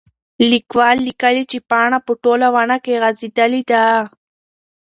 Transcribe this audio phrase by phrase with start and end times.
[0.51, 3.83] لیکوال لیکلي چې پاڼه په ټوله ونه کې غځېدلې ده.